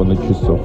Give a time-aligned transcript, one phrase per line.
[0.00, 0.60] Полмиллиона часов.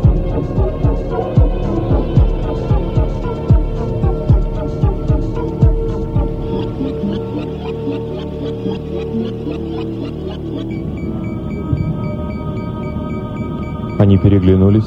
[14.00, 14.86] Они переглянулись.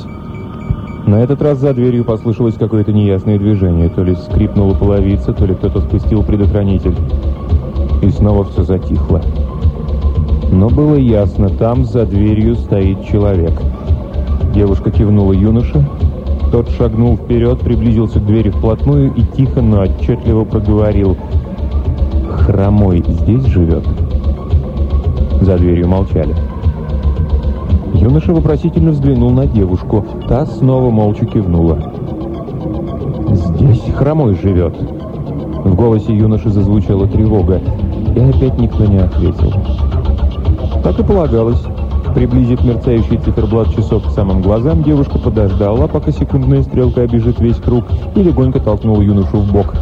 [1.06, 3.88] На этот раз за дверью послышалось какое-то неясное движение.
[3.90, 6.94] То ли скрипнула половица, то ли кто-то спустил предохранитель.
[8.02, 9.20] И снова все затихло.
[10.50, 13.52] Но было ясно, там за дверью стоит человек.
[14.58, 15.88] Девушка кивнула юноше.
[16.50, 21.16] Тот шагнул вперед, приблизился к двери вплотную и тихо, но отчетливо проговорил.
[22.28, 23.84] «Хромой здесь живет?»
[25.42, 26.34] За дверью молчали.
[27.94, 30.04] Юноша вопросительно взглянул на девушку.
[30.26, 31.78] Та снова молча кивнула.
[33.30, 34.74] «Здесь хромой живет».
[35.64, 37.60] В голосе юноши зазвучала тревога,
[38.16, 39.52] и опять никто не ответил.
[40.82, 41.62] Так и полагалось.
[42.18, 47.84] Приблизив мерцающий циферблат часов к самым глазам, девушка подождала, пока секундная стрелка обежит весь круг,
[48.16, 49.72] и легонько толкнула юношу в бок.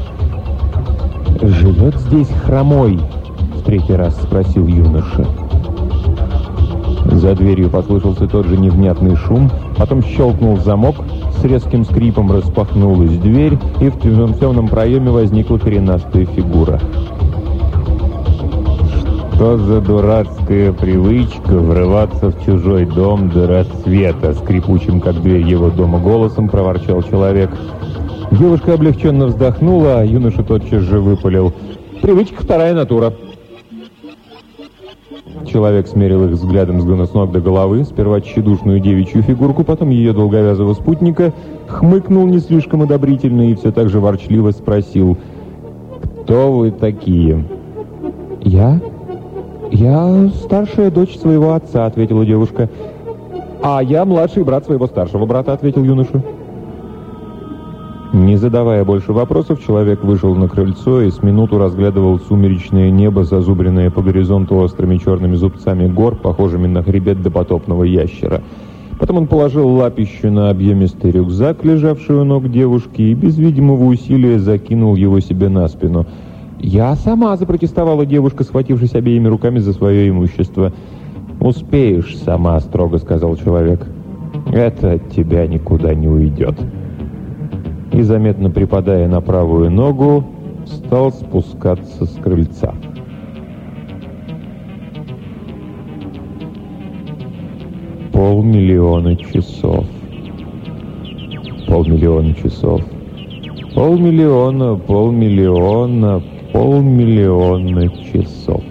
[1.41, 3.01] «Живет здесь хромой?»—
[3.55, 5.27] в третий раз спросил юноша.
[7.11, 10.97] За дверью послышался тот же невнятный шум, потом щелкнул замок,
[11.41, 16.79] с резким скрипом распахнулась дверь, и в темном проеме возникла коренастая фигура.
[19.37, 25.99] «Что за дурацкая привычка врываться в чужой дом до рассвета?» Скрипучим, как дверь его дома,
[25.99, 27.51] голосом проворчал человек.
[28.31, 31.53] Девушка облегченно вздохнула, а юноша тотчас же выпалил.
[32.01, 33.13] «Привычка вторая натура».
[35.47, 40.73] Человек смерил их взглядом с ног до головы, сперва тщедушную девичью фигурку, потом ее долговязого
[40.73, 41.35] спутника,
[41.69, 45.19] хмыкнул не слишком одобрительно и все так же ворчливо спросил
[46.23, 47.45] «Кто вы такие?»
[48.41, 48.81] «Я?
[49.71, 52.69] Я старшая дочь своего отца»,— ответила девушка.
[53.63, 56.23] «А я младший брат своего старшего брата»,— ответил юноша.
[58.13, 63.91] Не задавая больше вопросов, человек вышел на крыльцо и с минуту разглядывал сумеречное небо, зазубренное
[63.91, 68.43] по горизонту острыми черными зубцами гор, похожими на хребет допотопного ящера.
[68.99, 74.39] Потом он положил лапищу на объемистый рюкзак, лежавший у ног девушки, и без видимого усилия
[74.39, 76.07] закинул его себе на спину.
[76.59, 80.73] «Я сама!»— запротестовала девушка, схватившись обеими руками за свое имущество.
[81.41, 83.87] «Успеешь сама»,— строго сказал человек.
[84.53, 86.59] «Это от тебя никуда не уйдет»
[87.97, 90.25] и, заметно припадая на правую ногу,
[90.67, 92.75] стал спускаться с крыльца.
[98.13, 99.87] Полмиллиона часов.
[101.67, 102.83] Полмиллиона часов.
[103.75, 108.63] Полмиллиона, полмиллиона, полмиллиона часов.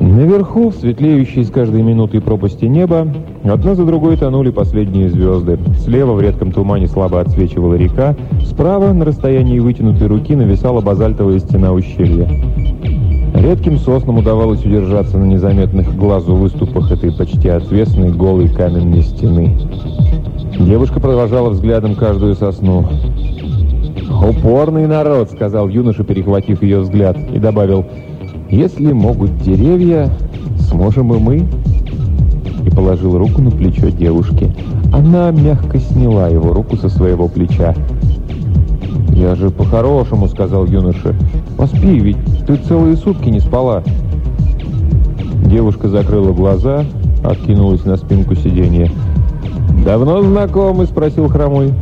[0.00, 3.06] Наверху, в светлеющей с каждой минутой пропасти неба,
[3.44, 5.58] одна за другой тонули последние звезды.
[5.78, 11.72] Слева в редком тумане слабо отсвечивала река, справа, на расстоянии вытянутой руки, нависала базальтовая стена
[11.72, 12.28] ущелья.
[13.34, 19.56] Редким соснам удавалось удержаться на незаметных глазу выступах этой почти отвесной голой каменной стены.
[20.58, 22.86] Девушка провожала взглядом каждую сосну.
[24.10, 27.86] «Упорный народ»,— сказал юноша, перехватив ее взгляд, и добавил—
[28.50, 30.10] если могут деревья,
[30.58, 31.46] сможем и мы.
[32.66, 34.52] И положил руку на плечо девушки.
[34.92, 37.74] Она мягко сняла его руку со своего плеча.
[39.10, 41.14] «Я же по-хорошему»,— сказал юноша.
[41.56, 42.16] «Поспи, ведь
[42.46, 43.84] ты целые сутки не спала».
[45.46, 46.84] Девушка закрыла глаза,
[47.22, 48.90] откинулась на спинку сиденья.
[49.84, 51.72] «Давно знакомы?»— спросил Хромой.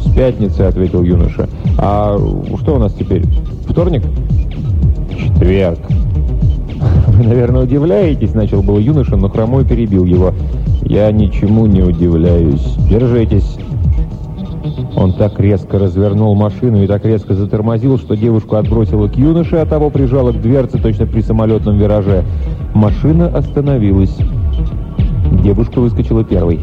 [0.00, 1.48] «С пятницы»,— ответил юноша.
[1.78, 2.16] «А
[2.60, 3.24] что у нас теперь?
[3.68, 4.02] Вторник?»
[5.18, 5.78] четверг».
[7.08, 10.32] «Вы, наверное, удивляетесь»,— начал был юноша, но хромой перебил его.
[10.82, 12.74] «Я ничему не удивляюсь.
[12.88, 13.56] Держитесь».
[14.96, 19.66] Он так резко развернул машину и так резко затормозил, что девушку отбросило к юноше, а
[19.66, 22.24] того прижало к дверце точно при самолетном вираже.
[22.74, 24.16] Машина остановилась.
[25.42, 26.60] Девушка выскочила первой.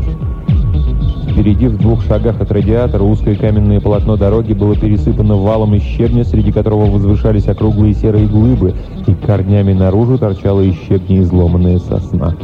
[1.35, 6.23] Впереди, в двух шагах от радиатора, узкое каменное полотно дороги было пересыпано валом из щебня,
[6.23, 8.73] среди которого возвышались округлые серые глыбы,
[9.05, 12.37] и корнями наружу торчала из щебня изломанная сосна.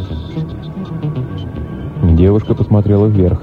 [2.04, 3.42] Девушка посмотрела вверх.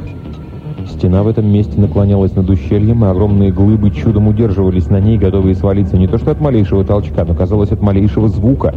[0.86, 5.54] Стена в этом месте наклонялась над ущельем, и огромные глыбы чудом удерживались на ней, готовые
[5.54, 8.74] свалиться не то что от малейшего толчка, но, казалось, от малейшего звука.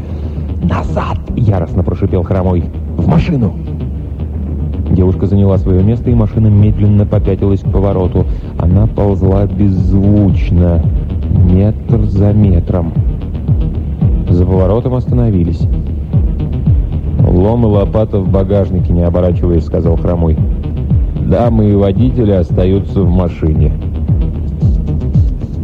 [0.63, 2.63] «Назад!»— яростно прошипел Хромой.
[2.95, 3.55] «В машину!»
[5.01, 8.27] Девушка заняла свое место, и машина медленно попятилась к повороту.
[8.59, 10.79] Она ползла беззвучно,
[11.51, 12.93] метр за метром.
[14.29, 15.61] За поворотом остановились.
[17.27, 20.37] «Лом и лопата в багажнике, не оборачиваясь»,— сказал Хромой.
[21.27, 23.71] «Дамы и водители остаются в машине».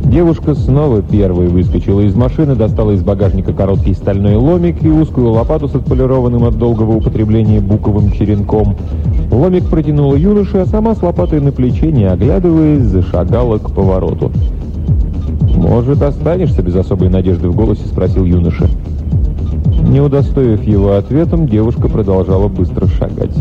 [0.06, 5.68] Девушка снова первой выскочила из машины, достала из багажника короткий стальной ломик и узкую лопату
[5.68, 8.76] с отполированным от долгого употребления буковым черенком.
[9.32, 14.32] Ломик протянула юноше, а сама с лопатой на плече, не оглядываясь, зашагала к повороту.
[15.56, 18.68] «Может, останешься?»— без особой надежды в голосе спросил юноша.
[19.90, 23.36] Не удостоив его ответом, девушка продолжала быстро шагать.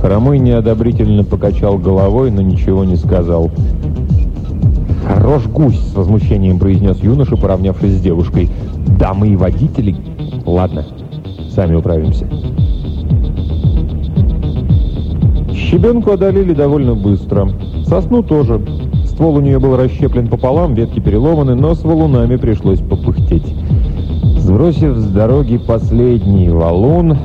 [0.00, 3.50] Хромой неодобрительно покачал головой, но ничего не сказал.
[5.06, 8.48] «Хорош гусь!»— с возмущением произнес юноша, поравнявшись с девушкой.
[8.98, 9.96] «Дамы и водители...»
[10.46, 10.86] «Ладно,
[11.54, 12.26] сами управимся».
[15.70, 17.46] Щебенку одолели довольно быстро.
[17.84, 18.58] Сосну тоже.
[19.04, 23.54] Ствол у нее был расщеплен пополам, ветки переломаны, но с валунами пришлось попыхтеть.
[24.38, 27.18] Сбросив с дороги последний валун,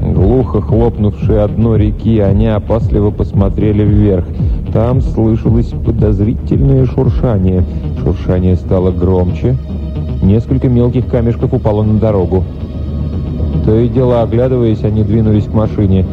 [0.00, 4.24] глухо хлопнувший одно реки, они опасливо посмотрели вверх.
[4.72, 7.64] Там слышалось подозрительное шуршание.
[8.04, 9.56] Шуршание стало громче.
[10.22, 12.44] Несколько мелких камешков упало на дорогу.
[13.64, 16.06] То и дело, оглядываясь, они двинулись к машине.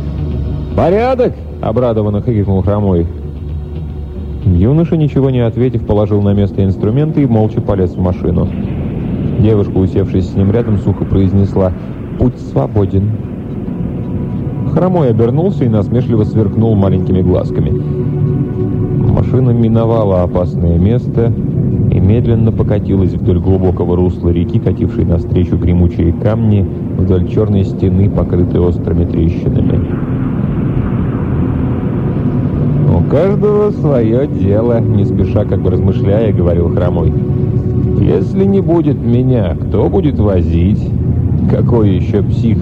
[0.78, 3.08] «Порядок!»— обрадованно крикнул Хромой.
[4.46, 8.48] Юноша, ничего не ответив, положил на место инструменты и молча полез в машину.
[9.40, 11.72] Девушка, усевшись с ним рядом, сухо произнесла
[12.20, 13.10] «Путь свободен».
[14.72, 17.72] Хромой обернулся и насмешливо сверкнул маленькими глазками.
[19.12, 21.34] Машина миновала опасное место
[21.90, 26.64] и медленно покатилась вдоль глубокого русла реки, катившей навстречу гремучие камни
[27.00, 30.17] вдоль черной стены, покрытой острыми трещинами.
[33.08, 37.14] «У каждого свое дело»,— не спеша, как бы размышляя, говорил Хромой.
[38.02, 40.86] «Если не будет меня, кто будет возить?
[41.50, 42.58] Какой еще псих?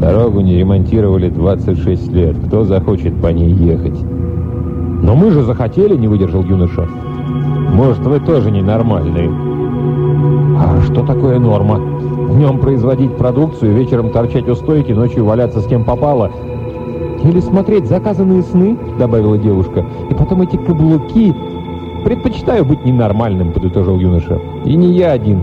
[0.00, 2.36] Дорогу не ремонтировали 26 лет.
[2.46, 3.98] Кто захочет по ней ехать?»
[5.02, 6.86] «Но мы же захотели»,— не выдержал юноша.
[7.72, 9.28] «Может, вы тоже ненормальные?»
[10.56, 11.80] «А что такое норма?
[12.30, 16.30] Днем производить продукцию, вечером торчать у стойки, ночью валяться с кем попало?»
[17.24, 19.84] «Или смотреть заказанные сны»,— добавила девушка.
[20.10, 21.34] «И потом эти каблуки...»
[22.04, 24.40] «Предпочитаю быть ненормальным»,— подытожил юноша.
[24.64, 25.40] «И не я один».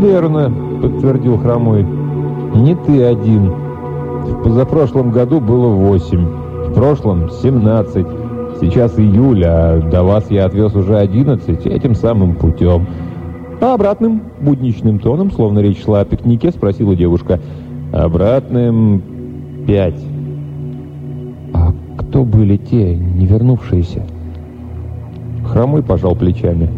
[0.00, 0.52] «Верно»,—
[0.82, 1.86] подтвердил Хромой.
[2.54, 3.52] «Не ты один.
[4.26, 8.06] В позапрошлом году было восемь, в прошлом— семнадцать».
[8.60, 12.86] Сейчас июль, а до вас я отвез уже одиннадцать этим самым путем.
[13.60, 17.40] А обратным, будничным тоном, словно речь шла о пикнике, спросила девушка.
[17.92, 19.02] Обратным
[19.66, 20.00] пять.
[22.08, 24.02] Кто были те, не вернувшиеся?
[25.44, 26.68] Хромой пожал плечами.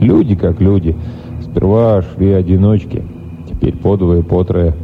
[0.00, 0.96] Люди как люди.
[1.42, 3.02] Сперва шли одиночки,
[3.48, 4.74] теперь по двое, по трое.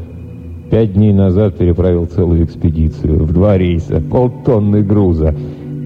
[0.71, 3.25] Пять дней назад переправил целую экспедицию.
[3.25, 5.35] В два рейса, полтонны груза.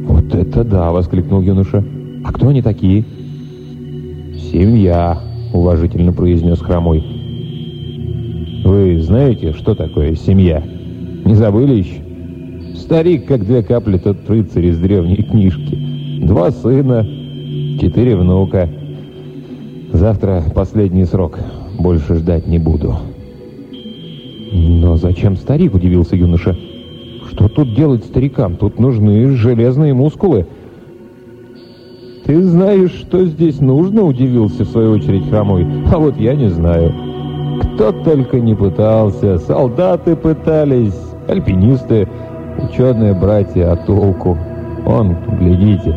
[0.07, 1.85] «Вот это да!»— воскликнул юноша.
[2.25, 3.05] «А кто они такие?»
[4.51, 5.19] «Семья»,—
[5.53, 7.05] уважительно произнес Хромой.
[8.65, 10.63] «Вы знаете, что такое семья?
[11.25, 12.10] Не забыли еще?»
[12.91, 15.79] «Старик, как две капли, тот рыцарь из древней книжки.
[16.23, 17.07] Два сына,
[17.81, 18.69] четыре внука.
[19.93, 21.39] Завтра последний срок.
[21.79, 22.97] Больше ждать не буду».
[24.53, 26.59] «Но зачем старик?»— удивился юноша.
[27.31, 28.57] Что тут делать старикам?
[28.57, 30.49] Тут нужны железные мускулы.
[32.25, 35.65] «Ты знаешь, что здесь нужно?»— удивился в свою очередь Хромой.
[35.93, 36.93] «А вот я не знаю.
[37.63, 39.39] Кто только не пытался.
[39.39, 42.09] Солдаты пытались, альпинисты,
[42.59, 44.37] ученые братья, а толку?
[44.87, 45.95] Он, глядите».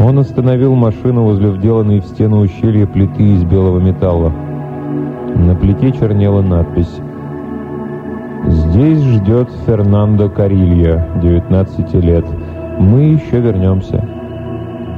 [0.00, 4.32] Он остановил машину возле вделанной в стену ущелья плиты из белого металла.
[5.36, 7.00] На плите чернела надпись
[8.46, 12.26] Здесь ждет Фернандо Карилья, 19 лет.
[12.78, 14.06] Мы еще вернемся.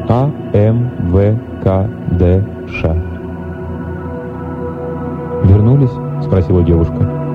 [0.09, 0.31] А.
[0.53, 0.91] М.
[1.11, 1.39] В.
[1.63, 1.89] К.
[2.19, 2.45] Д.
[2.69, 2.97] Ш.
[5.45, 5.93] «Вернулись?»—
[6.25, 7.26] спросила девушка.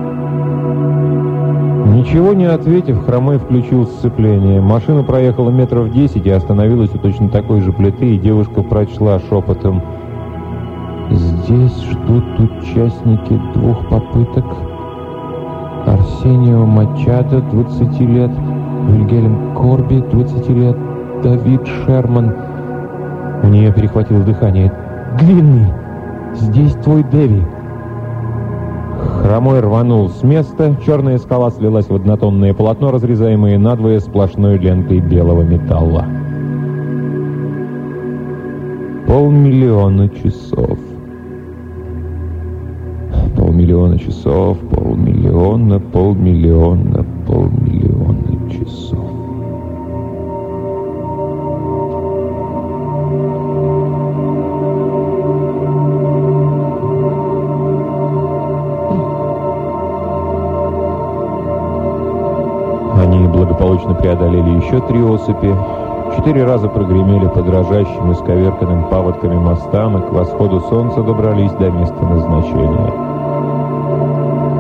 [2.02, 4.60] Ничего не ответив, Хромой включил сцепление.
[4.60, 9.84] Машина проехала метров десять и остановилась у точно такой же плиты, и девушка прочла шепотом.
[11.12, 14.46] «Здесь ждут участники двух попыток
[15.86, 18.32] Арсенио Мачадо, 20 лет,
[18.88, 20.78] Вильгельм Корби, 20 лет,
[21.22, 22.34] Давид Шерман.
[23.44, 24.74] У нее перехватило дыхание.
[25.20, 25.72] «Длинный!
[26.34, 27.46] Здесь твой Дэви!»
[29.22, 35.44] Хромой рванул с места, черная скала слилась в однотонное полотно, разрезаемое надвое сплошной лентой белого
[35.44, 36.06] металла.
[39.06, 40.80] Полмиллиона часов.
[43.38, 49.21] Полмиллиона часов, полмиллиона, полмиллиона, полмиллиона часов.
[63.82, 65.56] Благополучно преодолели еще три осыпи,
[66.18, 71.72] Четыре раза прогремели по дрожащим и сковерканным паводками мостам и к восходу солнца добрались до
[71.72, 72.92] места назначения.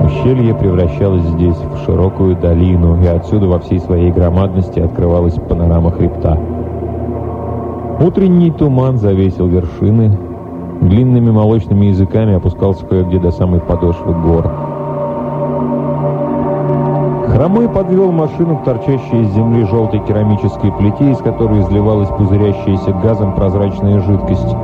[0.05, 6.39] Ущелье превращалось здесь в широкую долину, и отсюда во всей своей громадности открывалась панорама хребта.
[7.99, 10.17] Утренний туман завесил вершины,
[10.79, 14.49] длинными молочными языками опускался кое-где до самой подошвы гор.
[17.41, 23.33] Хромой подвел машину к торчащей из земли желтой керамической плите, из которой изливалась пузырящаяся газом
[23.33, 24.55] прозрачная жидкость.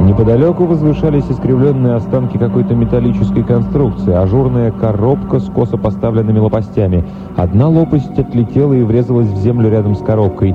[0.00, 7.04] Неподалеку возвышались искривленные останки какой-то металлической конструкции, ажурная коробка с косо поставленными лопастями.
[7.36, 10.52] Одна лопасть отлетела и врезалась в землю рядом с коробкой.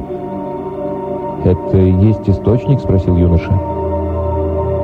[1.46, 3.53] «Это есть источник?»— спросил юноша.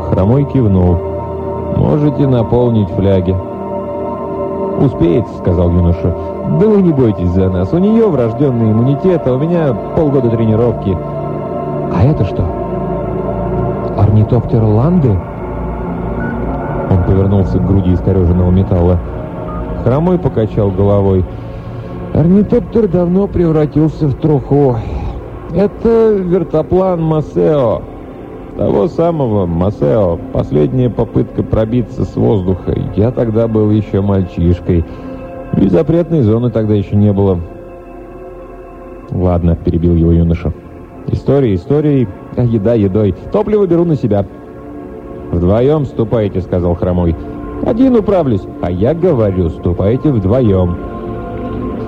[0.09, 0.99] Хромой кивнул.
[1.75, 3.35] «Можете наполнить фляги».
[4.79, 6.34] «Успеет»,— сказал юноша.
[6.59, 7.73] «Да вы не бойтесь за нас.
[7.73, 10.95] У нее врожденный иммунитет, а у меня полгода тренировки».
[11.93, 12.45] «А это что?
[13.97, 15.09] Орнитоптер Ланды?»
[16.91, 18.99] Он повернулся к груди искореженного металла.
[19.83, 21.25] Хромой покачал головой.
[22.13, 24.77] «Орнитоптер давно превратился в труху.
[25.53, 27.81] Это вертоплан Масео».
[28.57, 32.73] Того самого, Масео, последняя попытка пробиться с воздуха.
[32.95, 34.85] Я тогда был еще мальчишкой.
[35.57, 37.39] И запретной зоны тогда еще не было.
[39.11, 40.53] Ладно, перебил его юноша.
[41.07, 43.15] История историей, а еда едой.
[43.31, 44.25] Топливо беру на себя.
[45.31, 47.15] Вдвоем ступайте, сказал Хромой.
[47.65, 50.77] Один управлюсь, а я говорю, ступайте вдвоем.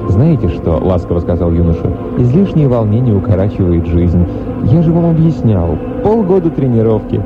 [0.10, 1.92] «Знаете что?»— ласково сказал юноша.
[2.18, 4.26] «Излишнее волнение укорачивает жизнь.
[4.64, 5.78] Я же вам объяснял.
[6.04, 7.22] Полгода тренировки».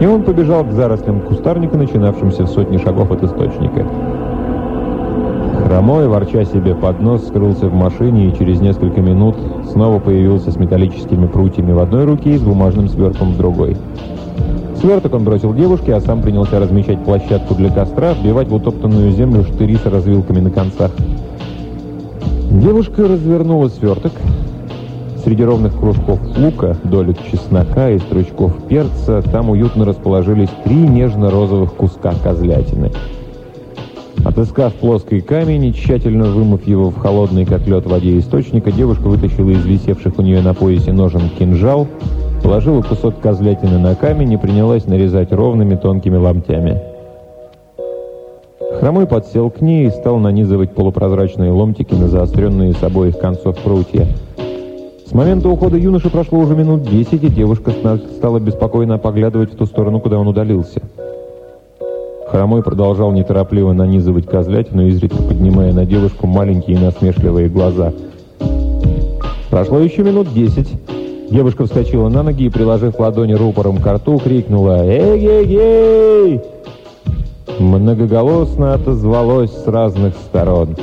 [0.00, 3.86] И он побежал к зарослям кустарника, начинавшимся в сотни шагов от источника.
[5.72, 9.36] Хромой, ворча себе под нос, скрылся в машине и через несколько минут
[9.72, 13.78] снова появился с металлическими прутьями в одной руке и с бумажным свертком в другой.
[14.76, 19.44] Сверток он бросил девушке, а сам принялся размечать площадку для костра, вбивать в утоптанную землю
[19.44, 20.90] штыри с развилками на концах.
[22.50, 24.12] Девушка развернула сверток.
[25.24, 32.12] Среди ровных кружков лука, долек чеснока и стручков перца там уютно расположились три нежно-розовых куска
[32.22, 32.92] козлятины.
[34.24, 39.50] Отыскав плоский камень и тщательно вымыв его в холодный как лед воде источника, девушка вытащила
[39.50, 41.88] из висевших у нее на поясе ножен кинжал,
[42.42, 46.80] положила кусок козлятины на камень и принялась нарезать ровными тонкими ломтями.
[48.78, 54.06] Хромой подсел к ней и стал нанизывать полупрозрачные ломтики на заостренные с обоих концов прутья.
[55.04, 57.72] С момента ухода юноши прошло уже минут десять, и девушка
[58.16, 60.80] стала беспокойно поглядывать в ту сторону, куда он удалился.
[62.32, 67.92] Хромой продолжал неторопливо нанизывать козлятину, изредка поднимая на девушку маленькие насмешливые глаза.
[69.50, 70.72] Прошло еще минут десять.
[71.30, 76.40] Девушка вскочила на ноги и, приложив ладони рупором к рту, крикнула «Эй-эй-эй!»
[77.58, 80.74] многоголосно отозвалось с разных сторон.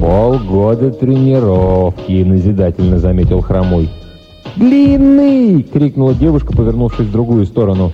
[0.00, 3.88] «Полгода тренировки»,— назидательно заметил Хромой.
[4.54, 7.90] «Длинный!»— крикнула девушка, повернувшись в другую сторону.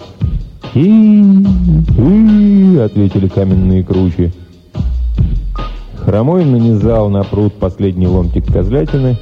[0.74, 1.44] И
[1.98, 4.32] и ответили каменные кручи.
[5.96, 9.16] Хромой нанизал на пруд последний ломтик козлятины,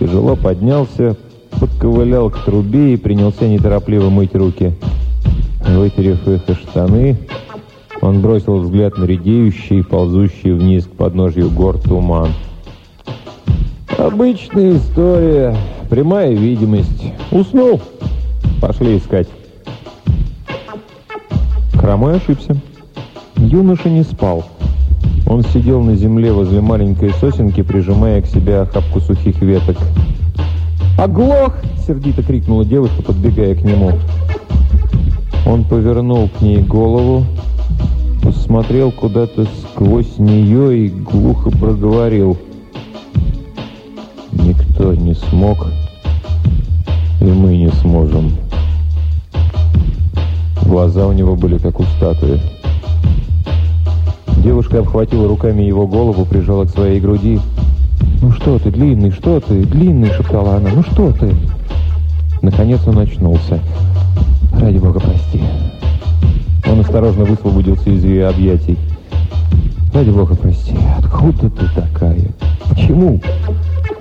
[0.00, 1.16] тяжело поднялся,
[1.60, 4.72] подковылял к трубе и принялся неторопливо мыть руки.
[5.66, 7.16] Вытерев их и штаны,
[8.00, 12.28] он бросил взгляд на редеющий, ползущий вниз к подножью гор туман.
[13.98, 15.56] «Обычная история,
[15.88, 17.12] прямая видимость.
[17.30, 17.80] Уснул?
[18.60, 19.28] Пошли искать».
[21.78, 22.56] Хромой ошибся.
[23.36, 24.44] Юноша не спал.
[25.26, 29.76] Он сидел на земле возле маленькой сосенки, прижимая к себе охапку сухих веток.
[30.98, 31.54] «Оглох!»—
[31.86, 33.92] сердито крикнула девушка, подбегая к нему.
[35.46, 37.24] Он повернул к ней голову,
[38.22, 42.38] посмотрел куда-то сквозь нее и глухо проговорил.
[44.32, 45.66] «Никто не смог,
[47.20, 48.45] и мы не сможем».
[50.66, 52.40] Глаза у него были как у статуи.
[54.38, 57.40] Девушка обхватила руками его голову, прижала к своей груди.
[58.20, 60.70] «Ну что ты, длинный, что ты, длинный?»— шептала она.
[60.74, 61.34] «Ну что ты?»
[62.42, 63.60] Наконец он очнулся.
[64.60, 65.40] «Ради бога, прости».
[66.66, 68.76] Он осторожно высвободился из ее объятий.
[69.94, 72.26] «Ради бога, прости, откуда ты такая?
[72.68, 73.20] Почему?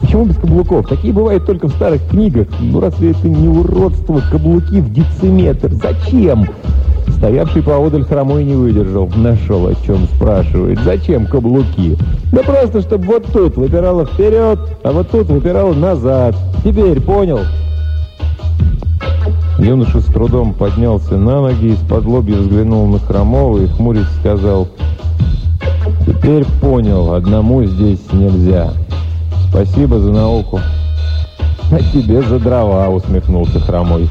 [0.01, 0.87] Почему без каблуков?
[0.87, 2.47] Такие бывают только в старых книгах.
[2.59, 4.21] Ну, разве это не уродство?
[4.31, 5.71] Каблуки в дециметр.
[5.73, 6.45] Зачем?»
[7.17, 9.09] Стоявший поодаль хромой не выдержал.
[9.15, 10.79] Нашел, о чем спрашивает.
[10.83, 11.97] Зачем каблуки?
[12.31, 16.35] Да просто, чтобы вот тут выпирало вперед, а вот тут выпирало назад.
[16.63, 17.39] Теперь понял?
[19.57, 24.67] Юноша с трудом поднялся на ноги, из-под лобья взглянул на Хромова и хмурясь сказал,
[26.05, 28.73] «Теперь понял, одному здесь нельзя.
[29.55, 30.59] Спасибо за науку».
[31.71, 34.09] «А тебе за дрова»,— усмехнулся Хромой.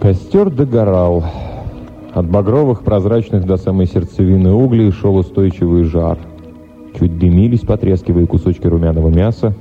[0.00, 1.24] Костер догорал.
[2.14, 6.16] От багровых, прозрачных до самой сердцевины углей шел устойчивый жар.
[6.98, 9.54] Чуть дымились, потрескивая кусочки румяного мяса.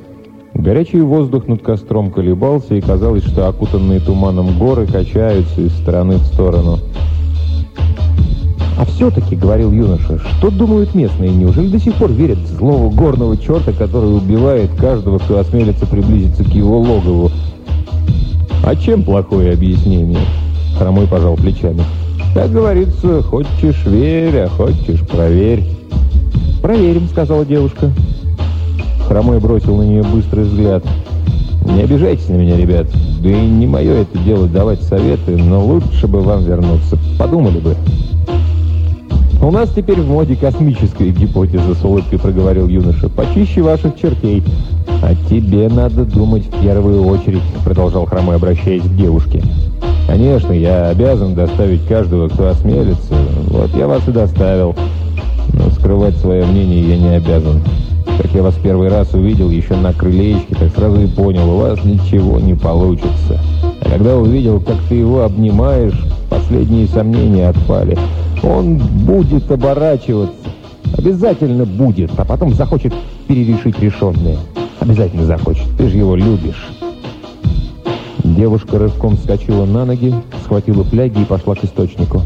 [0.54, 6.24] Горячий воздух над костром колебался, и казалось, что окутанные туманом горы качаются из стороны в
[6.26, 6.80] сторону.
[8.78, 11.30] «А все-таки,— говорил юноша,— что думают местные?
[11.30, 16.44] Неужели до сих пор верят в злого горного черта, который убивает каждого, кто осмелится приблизиться
[16.44, 17.32] к его логову?
[18.64, 20.20] «А чем плохое объяснение?»
[20.78, 21.84] Хромой пожал плечами.
[22.34, 25.64] «Как говорится, хочешь верь, а хочешь проверь».
[26.66, 27.92] «Проверим»,— сказала девушка.
[29.08, 30.84] Хромой бросил на нее быстрый взгляд.
[31.64, 32.88] «Не обижайтесь на меня, ребят.
[33.22, 36.98] Да и не мое это дело давать советы, но лучше бы вам вернуться.
[37.20, 37.76] Подумали бы».
[39.44, 43.10] «У нас теперь в моде космическая гипотеза»,— с улыбкой проговорил юноша.
[43.10, 44.44] «Почище ваших чертей.
[45.04, 49.44] «А тебе надо думать в первую очередь»,— продолжал Хромой, обращаясь к девушке.
[50.08, 53.14] «Конечно, я обязан доставить каждого, кто осмелится.
[53.50, 54.76] Вот я вас и доставил.
[55.54, 57.62] Но скрывать свое мнение я не обязан.
[58.18, 61.84] Как я вас первый раз увидел еще на крылечке, так сразу и понял, у вас
[61.84, 63.40] ничего не получится.
[63.82, 67.98] А когда увидел, как ты его обнимаешь, последние сомнения отпали.
[68.44, 70.36] Он будет оборачиваться.
[70.98, 72.94] Обязательно будет, а потом захочет
[73.28, 74.38] перерешить решенное.
[74.80, 75.66] Обязательно захочет.
[75.78, 76.68] Ты же его любишь.
[78.24, 82.22] Девушка рывком вскочила на ноги, схватила фляги и пошла к источнику.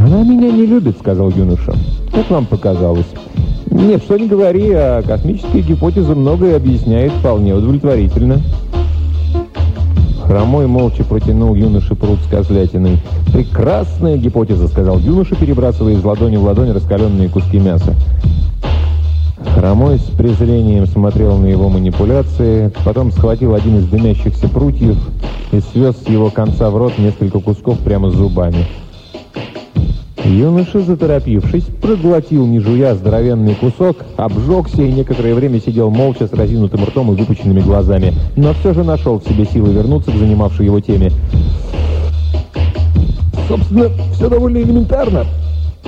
[0.00, 1.74] «Она меня не любит»,— сказал юноша.
[2.12, 3.06] «Как вам показалось?»
[3.70, 8.40] «Нет, что не говори, а космическая гипотеза многое объясняет вполне удовлетворительно».
[10.24, 12.98] Хромой молча протянул юноше пруд с козлятиной.
[13.32, 17.94] «Прекрасная гипотеза»,— сказал юноша, перебрасывая из ладони в ладонь раскаленные куски мяса.
[19.54, 24.96] Хромой с презрением смотрел на его манипуляции, потом схватил один из дымящихся прутьев
[25.50, 28.66] и свез с его конца в рот несколько кусков прямо зубами.
[30.24, 36.84] Юноша, заторопившись, проглотил, не жуя, здоровенный кусок, обжегся и некоторое время сидел молча с разинутым
[36.84, 40.80] ртом и выпученными глазами, но все же нашел в себе силы вернуться к занимавшей его
[40.80, 41.12] теме.
[43.48, 45.24] Собственно, все довольно элементарно.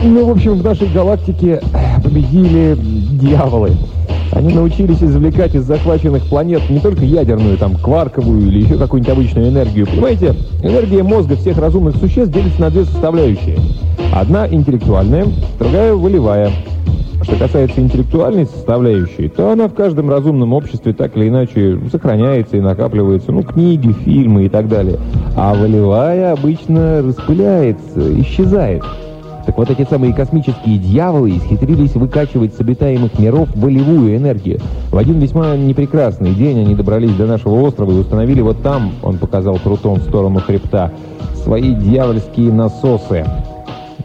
[0.02, 1.60] Ну, в общем, в нашей галактике
[2.02, 2.78] победили
[3.20, 3.72] дьяволы.
[4.40, 9.50] Они научились извлекать из захваченных планет не только ядерную, там, кварковую или еще какую-нибудь обычную
[9.50, 9.86] энергию.
[9.86, 13.58] Понимаете, энергия мозга всех разумных существ делится на две составляющие.
[14.14, 15.26] Одна интеллектуальная,
[15.58, 16.52] другая волевая.
[17.22, 22.62] Что касается интеллектуальной составляющей, то она в каждом разумном обществе так или иначе сохраняется и
[22.62, 23.32] накапливается.
[23.32, 24.98] Ну, книги, фильмы и так далее.
[25.36, 28.84] А волевая обычно распыляется, исчезает.
[29.46, 34.60] Так вот эти самые космические дьяволы исхитрились выкачивать с обитаемых миров волевую энергию.
[34.90, 39.18] В один весьма непрекрасный день они добрались до нашего острова и установили вот там, он
[39.18, 40.92] показал крутом в сторону хребта,
[41.42, 43.24] свои дьявольские насосы.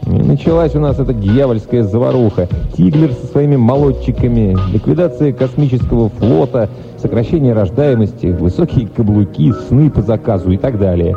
[0.06, 2.48] И началась у нас эта дьявольская заваруха.
[2.76, 10.56] Тиглер со своими молодчиками, ликвидация космического флота, сокращение рождаемости, высокие каблуки, сны по заказу и
[10.56, 11.16] так далее.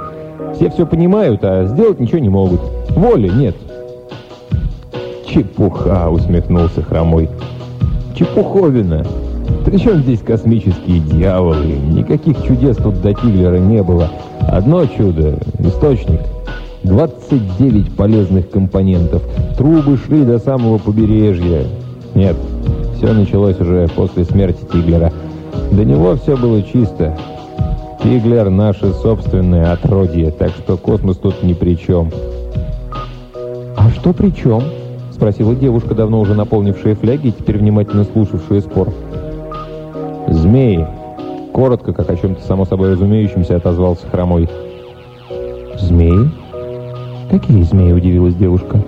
[0.55, 2.61] Все все понимают, а сделать ничего не могут.
[2.89, 3.55] Воли нет.
[5.29, 7.29] «Чепуха!»— усмехнулся Хромой.
[8.15, 9.05] «Чепуховина!
[9.65, 11.65] Причем здесь космические дьяволы?
[11.65, 14.09] Никаких чудес тут до Тиглера не было.
[14.47, 16.21] Одно чудо— источник.
[16.83, 19.21] 29 полезных компонентов.
[19.57, 21.65] Трубы шли до самого побережья.
[22.15, 22.35] Нет,
[22.97, 25.11] все началось уже после смерти Тиглера.
[25.71, 27.15] До него все было чисто.
[28.01, 32.09] Тиглер— наше собственное отродье, так что космос тут ни при чем.
[33.77, 34.63] «А что при чем?»
[35.19, 38.87] Спросила девушка, давно уже наполнившая фляги и теперь внимательно слушавшая спор.
[40.29, 40.87] «Змеи!»
[41.51, 44.47] Коротко, как о чем-то само собой разумеющемся, отозвался Хромой.
[45.77, 46.31] «Змеи?»
[47.29, 48.81] «Какие змеи?»– удивилась девушка.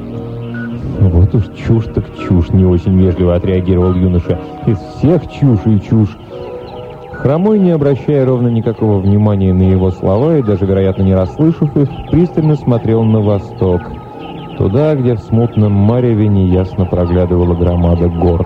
[1.02, 4.40] «Вот уж чушь так чушь!»– не очень вежливо отреагировал юноша.
[4.68, 6.18] «Из всех чушь и чушь!»
[7.12, 11.90] Хромой, не обращая ровно никакого внимания на его слова и даже, вероятно, не расслышав их,
[12.10, 13.82] пристально смотрел на восток,
[14.62, 18.46] туда, где в смутном мареве неясно проглядывала громада гор.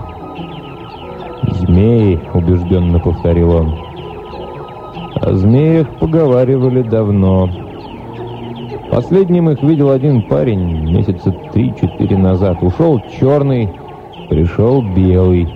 [1.60, 3.76] «Змеи!»— убежденно повторил он.
[5.16, 7.50] О змеях поговаривали давно.
[8.92, 12.64] Последним их видел один парень месяца три-четыре назад.
[12.64, 13.70] Ушел черный,
[14.30, 15.50] пришел белый.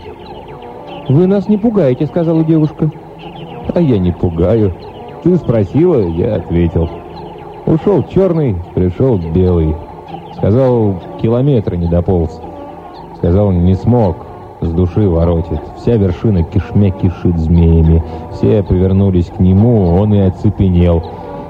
[1.08, 2.91] «Вы нас не пугаете»,— сказала девушка.
[3.74, 4.74] «А я не пугаю.
[5.24, 6.89] Ты спросила, я ответил.
[7.65, 9.74] Ушел черный, пришел белый.
[10.39, 12.39] Сказал, километра не дополз.
[13.17, 14.15] Сказал, не смог,
[14.62, 15.60] с души воротит.
[15.75, 18.02] Вся вершина кишмя кишит змеями.
[18.32, 21.04] Все повернулись к нему, он и оцепенел.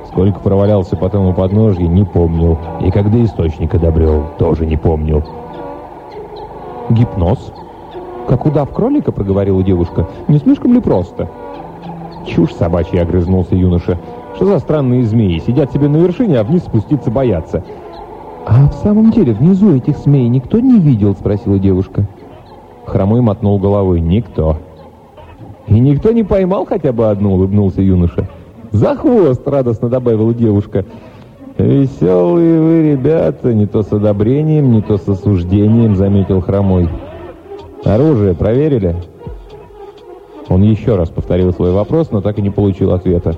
[0.08, 2.58] Сколько провалялся потом у подножья, не помнил.
[2.82, 5.24] И когда источник одобрел, тоже не помнил.
[6.90, 7.54] «Гипноз?»
[8.28, 10.08] «Как удав кролика?»— проговорила девушка.
[10.28, 11.30] «Не слишком ли просто?»
[12.26, 14.00] «Чушь собачья!»— огрызнулся юноша.
[14.36, 15.38] «Что за странные змеи?
[15.38, 17.64] Сидят себе на вершине, а вниз спуститься боятся».
[18.50, 22.08] «А в самом деле внизу этих змей никто не видел?»— спросила девушка.
[22.88, 24.02] Хромой мотнул головой.
[24.02, 24.58] «Никто».
[25.68, 28.28] «И никто не поймал хотя бы одну?»— улыбнулся юноша.
[28.72, 30.84] «За хвост!»— радостно добавила девушка.
[31.60, 36.90] «Веселые вы ребята, не то с одобрением, не то с осуждением»,— заметил Хромой.
[37.86, 38.96] «Оружие проверили?»
[40.48, 43.36] Он еще раз повторил свой вопрос, но так и не получил ответа.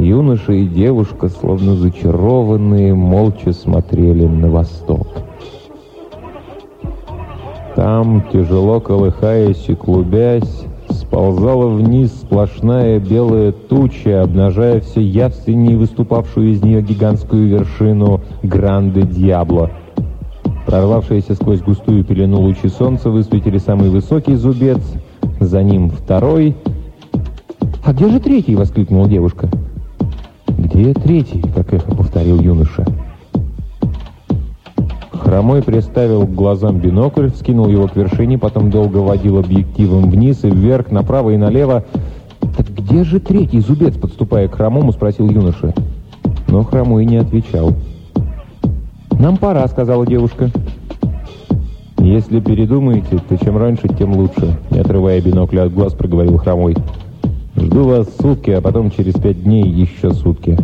[0.00, 5.06] Юноша и девушка, словно зачарованные, молча смотрели на восток.
[7.76, 16.62] Там, тяжело колыхаясь и клубясь, сползала вниз сплошная белая туча, обнажая все явственнее выступавшую из
[16.62, 19.70] нее гигантскую вершину Гранде Дьябло.
[20.66, 24.80] Прорвавшиеся сквозь густую пелену лучи солнца высветили самый высокий зубец—
[25.40, 26.56] за ним второй.
[27.84, 29.50] «А где же третий?»— воскликнула девушка.
[30.60, 32.84] «Где третий?»— как эхо повторил юноша.
[35.10, 40.50] Хромой приставил к глазам бинокль, вскинул его к вершине, потом долго водил объективом вниз и
[40.50, 41.84] вверх, направо и налево.
[42.56, 45.72] «Так где же третий зубец?»— подступая к Хромому, спросил юноша.
[46.46, 47.72] Но Хромой не отвечал.
[49.12, 50.50] «Нам пора»,— сказала девушка.
[51.98, 56.76] «Если передумаете, то чем раньше, тем лучше»,— не отрывая бинокля от глаз, проговорил Хромой.
[57.60, 60.56] «Жду вас сутки, а потом через пять дней еще сутки».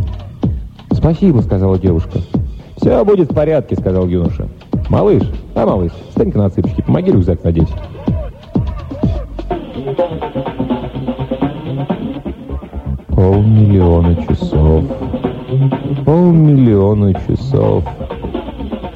[0.91, 2.19] «Спасибо»,— сказала девушка.
[2.77, 4.47] «Все будет в порядке»,— сказал юноша.
[4.89, 5.21] «Малыш,
[5.53, 7.69] а, малыш, встань-ка на цыпочки, помоги рюкзак надеть».
[13.09, 14.83] Полмиллиона часов.
[16.03, 17.83] Полмиллиона часов.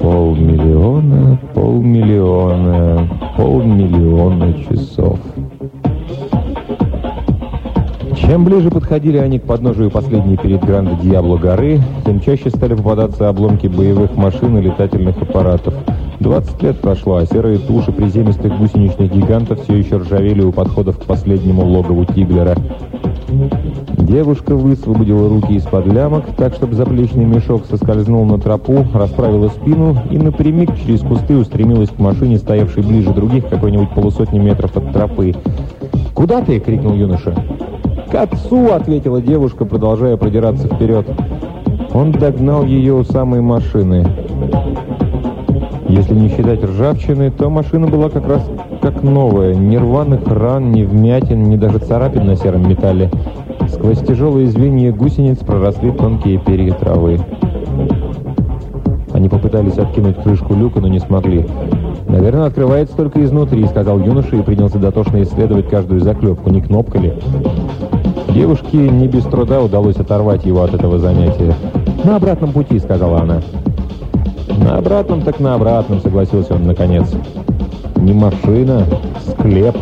[0.00, 5.18] Полмиллиона, полмиллиона, полмиллиона часов.
[8.16, 13.28] Чем ближе подходили они к подножию последней перед Гранде Диабло горы, тем чаще стали попадаться
[13.28, 15.74] обломки боевых машин и летательных аппаратов.
[16.20, 21.04] 20 лет прошло, а серые туши приземистых гусеничных гигантов все еще ржавели у подходов к
[21.04, 22.56] последнему логову Тиглера.
[23.98, 30.18] Девушка высвободила руки из-под лямок, так, чтобы заплечный мешок соскользнул на тропу, расправила спину и
[30.18, 35.34] напрямик через кусты устремилась к машине, стоявшей ближе других, какой-нибудь полусотни метров от тропы.
[36.14, 37.34] «Куда ты?»— крикнул юноша.
[38.12, 41.06] «К отцу!»— ответила девушка, продолжая продираться вперед.
[41.94, 44.06] Он догнал ее у самой машины.
[45.88, 48.46] Если не считать ржавчины, то машина была как раз
[48.82, 49.54] как новая.
[49.54, 53.10] Ни рваных ран, ни вмятин, ни даже царапин на сером металле.
[53.68, 57.18] Сквозь тяжелые звенья гусениц проросли тонкие перья травы.
[59.14, 61.46] Они попытались откинуть крышку люка, но не смогли.
[62.08, 67.14] «Наверное, открывается только изнутри»,— сказал юноша и принялся дотошно исследовать каждую заклепку, не кнопка ли.
[68.34, 71.54] Девушке не без труда удалось оторвать его от этого занятия.
[72.02, 73.42] «На обратном пути»,— сказала она.
[74.56, 77.10] «На обратном так на обратном»,— согласился он наконец.
[77.96, 78.86] «Не машина,
[79.26, 79.76] склеп».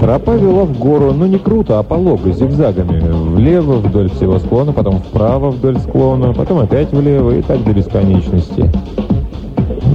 [0.00, 3.00] Тропа вела в гору, но не круто, а полого, зигзагами.
[3.34, 8.70] Влево вдоль всего склона, потом вправо вдоль склона, потом опять влево и так до бесконечности.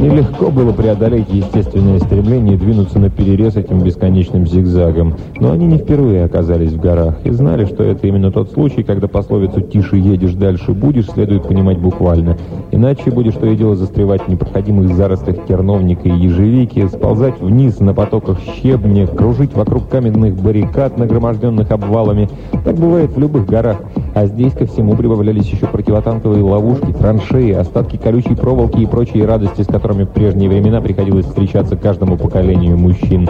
[0.01, 5.15] Нелегко было преодолеть естественное стремление двинуться на перерез этим бесконечным зигзагом.
[5.39, 9.07] Но они не впервые оказались в горах и знали, что это именно тот случай, когда
[9.07, 12.37] пословицу «тише едешь, дальше будешь» следует понимать буквально.
[12.71, 17.93] Иначе будешь то и дело застревать в непроходимых зарослях терновника и ежевики, сползать вниз на
[17.93, 22.29] потоках щебня, кружить вокруг каменных баррикад, нагроможденных обвалами.
[22.65, 23.77] Так бывает в любых горах.
[24.15, 29.63] А здесь ко всему прибавлялись еще противотанковые ловушки, траншеи, остатки колючей проволоки и прочие радости,
[29.63, 33.27] с которыми в прежние времена приходилось встречаться каждому поколению мужчин.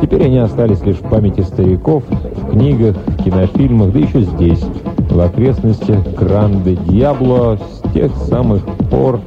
[0.00, 4.62] Теперь они остались лишь в памяти стариков, в книгах, в кинофильмах, да еще здесь,
[5.10, 9.20] в окрестностях Гранде Диабло с тех самых пор...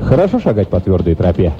[0.00, 1.52] Хорошо шагать по твердой тропе.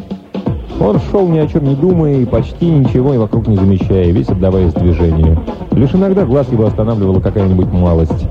[0.81, 4.29] Он шел ни о чем не думая и почти ничего и вокруг не замечая, весь
[4.29, 5.39] отдаваясь движению.
[5.73, 8.29] Лишь иногда глаз его останавливала какая-нибудь малость.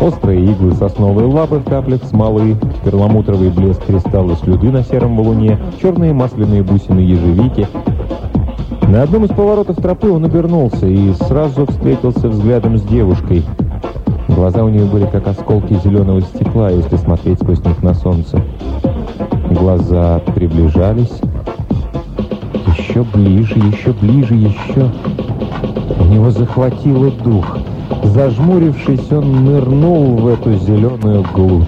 [0.00, 6.12] Острые иглы сосновой лапы в каплях смолы, перламутровый блеск кристалла слюды на сером валуне, черные
[6.12, 7.68] масляные бусины ежевики.
[8.88, 13.44] На одном из поворотов тропы он обернулся и сразу встретился взглядом с девушкой.
[14.28, 18.42] Глаза у нее были как осколки зеленого стекла, если смотреть сквозь них на солнце.
[19.50, 21.20] Глаза приближались,
[22.66, 24.90] еще ближе, еще ближе, еще.
[25.98, 27.58] У него захватило дух.
[28.04, 31.64] Зажмурившись, он нырнул в эту зеленую глубь.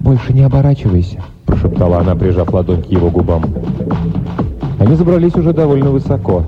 [0.00, 3.44] «Больше не оборачивайся»,— прошептала она, прижав ладонь к его губам.
[4.78, 6.44] Они забрались уже довольно высоко.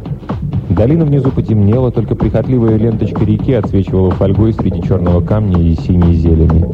[0.71, 6.65] Долина внизу потемнела, только прихотливая ленточка реки отсвечивала фольгой среди черного камня и синей зелени.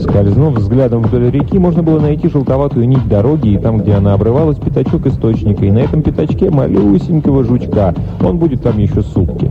[0.00, 4.56] Скользнув взглядом вдоль реки, можно было найти желтоватую нить дороги, и там, где она обрывалась,
[4.56, 7.94] пятачок источника, и на этом пятачке малюсенького жучка.
[8.22, 9.50] Он будет там еще сутки.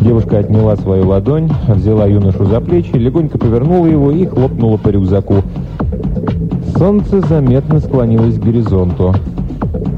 [0.00, 5.36] Девушка отняла свою ладонь, взяла юношу за плечи, легонько повернула его и хлопнула по рюкзаку.
[6.76, 9.14] Солнце заметно склонилось к горизонту.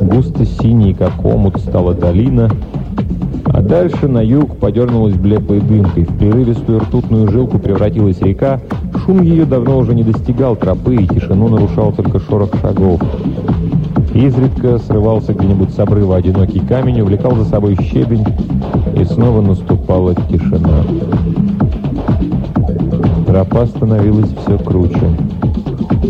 [0.01, 2.51] Густо синий, как омут, стала долина—
[3.53, 6.05] а дальше на юг подернулась блеклой дымкой.
[6.05, 8.61] В прерывистую ртутную жилку превратилась река.
[8.99, 13.01] Шум ее давно уже не достигал тропы, и тишину нарушал только шорох шагов.
[14.15, 18.25] Изредка срывался где-нибудь с обрыва одинокий камень, увлекал за собой щебень,
[18.95, 20.85] и снова наступала тишина.
[23.27, 25.17] Тропа становилась все круче.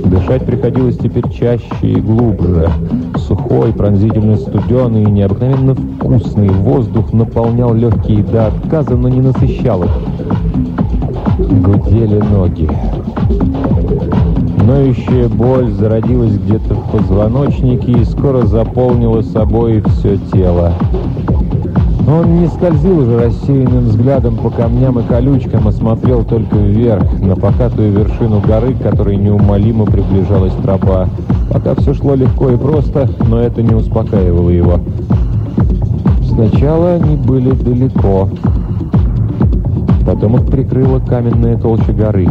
[0.07, 2.69] Дышать приходилось теперь чаще и глубже.
[3.17, 9.91] Сухой, пронзительно студеный и необыкновенно вкусный воздух наполнял легкие до отказа, но не насыщал их.
[11.39, 12.69] Гудели ноги.
[14.67, 20.73] Ноющая боль зародилась где-то в позвоночнике и скоро заполнила собой все тело.
[22.07, 27.37] Он не скользил уже рассеянным взглядом по камням и колючкам, а смотрел только вверх, на
[27.37, 31.09] покатую вершину горы, к которой неумолимо приближалась тропа.
[31.51, 34.81] Пока все шло легко и просто, но это не успокаивало его.
[36.29, 38.29] Сначала они были далеко.
[40.13, 42.29] Потом их прикрыла каменная толща горы.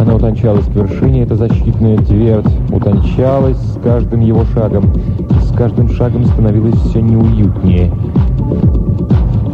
[0.00, 4.92] Она утончалась к вершине, это защитная твердь, утончалась с каждым его шагом,
[5.40, 7.92] с каждым шагом становилась все неуютнее.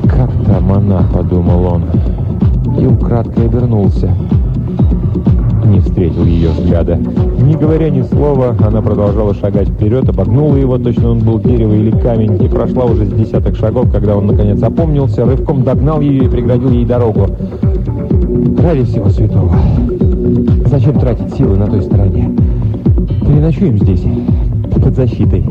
[0.05, 1.85] «Как там она?»— подумал он.
[2.81, 4.11] И украдкой обернулся.
[5.67, 6.99] Не встретил ее взгляда.
[7.45, 11.91] Не говоря ни слова, она продолжала шагать вперед, обогнула его, точно он был дерево или
[11.91, 16.29] камень, и прошла уже с десяток шагов, когда он наконец опомнился, рывком догнал ее и
[16.29, 17.27] преградил ей дорогу.
[18.63, 19.55] «Ради всего святого!
[20.71, 22.35] Зачем тратить силы на той стороне?
[23.21, 24.05] Переночуем здесь,
[24.83, 25.45] под защитой!»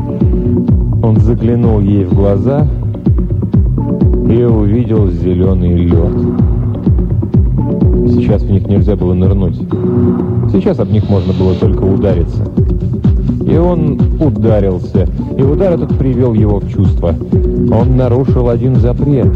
[1.00, 2.66] Он заглянул ей в глаза
[4.28, 6.53] и увидел зеленый лед.
[8.08, 9.56] Сейчас в них нельзя было нырнуть.
[10.52, 12.42] Сейчас об них можно было только удариться.
[13.46, 17.14] И он ударился, и удар этот привел его в чувство.
[17.72, 19.28] Он нарушил один запрет,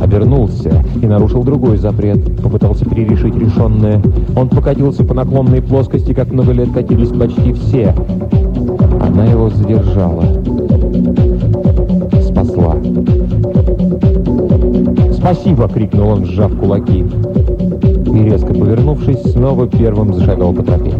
[0.00, 4.00] обернулся и нарушил другой запрет, попытался перерешить решенное.
[4.36, 7.94] Он покатился по наклонной плоскости, как много лет катились почти все.
[9.00, 10.24] Она его задержала.
[12.22, 12.76] Спасла.
[15.12, 17.04] «Спасибо!»— крикнул он, сжав кулаки.
[18.12, 20.92] И резко повернувшись, снова первым зашагал по тропе.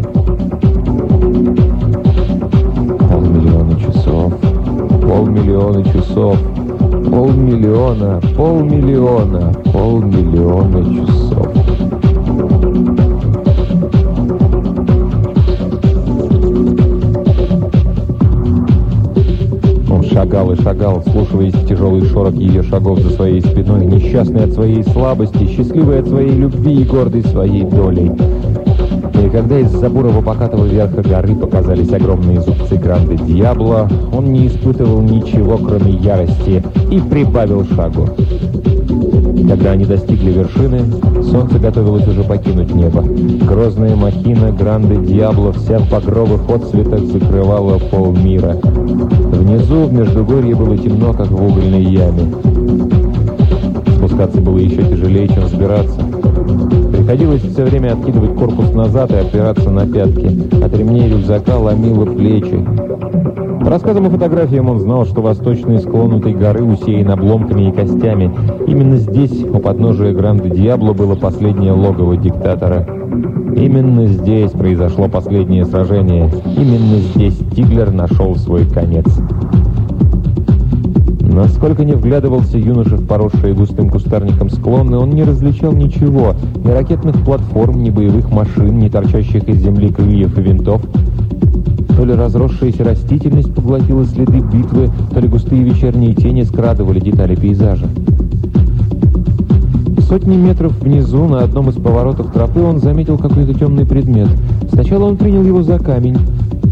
[3.11, 4.33] Полмиллиона часов,
[5.03, 6.39] полмиллиона часов,
[7.11, 11.90] полмиллиона, полмиллиона, полмиллиона часов.
[20.13, 25.47] Шагал и шагал, слушаясь тяжелый шорох ее шагов за своей спиной, несчастный от своей слабости,
[25.47, 28.11] счастливый от своей любви и гордый своей долей.
[29.25, 35.03] И когда из-за бурого покатого верха горы показались огромные зубцы Гранды Диабло, он не испытывал
[35.03, 38.09] ничего, кроме ярости, и прибавил шагу.
[39.49, 40.81] Когда они достигли вершины,
[41.23, 43.03] солнце готовилось уже покинуть небо.
[43.03, 48.57] Грозная махина Гранде Диабло вся в багровых отцветах закрывала полмира.
[48.63, 52.33] Внизу в Междугорье было темно, как в угольной яме.
[53.97, 56.01] Спускаться было еще тяжелее, чем взбираться.
[56.93, 60.65] Приходилось все время откидывать корпус назад и опираться на пятки.
[60.65, 62.65] От ремней рюкзака ломило плечи.
[63.71, 68.29] По и фотографиям он знал, что восточный склон этой горы усеян обломками и костями.
[68.67, 72.85] Именно здесь, у подножия Гранде Диабло, было последнее логово диктатора.
[73.55, 76.29] Именно здесь произошло последнее сражение.
[76.57, 79.07] Именно здесь Тиглер нашел свой конец.
[81.21, 86.35] Насколько не вглядывался юноша в поросшие густым кустарником склоны, он не различал ничего.
[86.65, 90.83] Ни ракетных платформ, ни боевых машин, ни торчащих из земли крыльев и винтов.
[91.97, 97.89] То ли разросшаяся растительность поглотила следы битвы, то ли густые вечерние тени скрадывали детали пейзажа.
[100.09, 104.29] Сотни метров внизу, на одном из поворотов тропы, он заметил какой-то темный предмет.
[104.73, 106.17] Сначала он принял его за камень,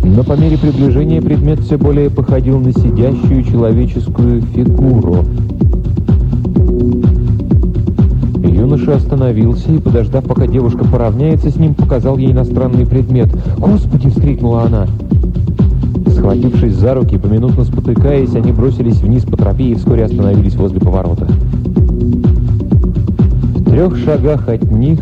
[0.02, 5.24] но по мере приближения предмет все более походил на сидящую человеческую фигуру.
[8.58, 13.28] Юноша остановился и, подождав, пока девушка поравняется с ним, показал ей иностранный предмет.
[13.56, 14.88] «Господи!»— вскрикнула она.
[16.08, 21.26] Схватившись за руки, поминутно спотыкаясь, они бросились вниз по тропе и вскоре остановились возле поворота.
[23.54, 24.98] В трех шагах от них,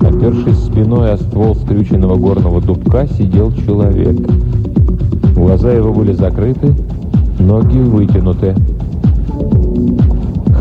[0.00, 4.16] опершись спиной о ствол скрюченного горного дубка, сидел человек.
[5.34, 6.72] Глаза его были закрыты,
[7.40, 8.54] ноги вытянуты.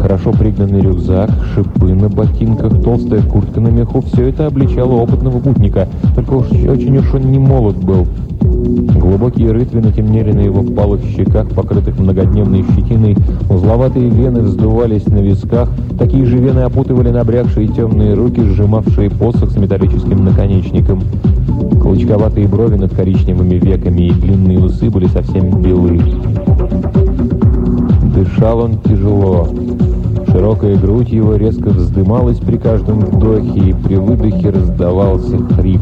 [0.01, 5.87] Хорошо пригнанный рюкзак, шипы на ботинках, толстая куртка на меху— все это обличало опытного путника,
[6.15, 8.07] только уж очень уж он не молод был.
[8.41, 13.15] Глубокие рытвины темнели на его впалых щеках, покрытых многодневной щетиной.
[13.47, 15.69] Узловатые вены вздувались на висках.
[15.99, 21.01] Такие же вены опутывали набрякшие темные руки, сжимавшие посох с металлическим наконечником.
[21.79, 26.01] Клочковатые брови над коричневыми веками и длинные усы были совсем белы.
[28.15, 29.47] Дышал он тяжело.
[30.27, 35.81] Широкая грудь его резко вздымалась при каждом вдохе, и при выдохе раздавался хрип.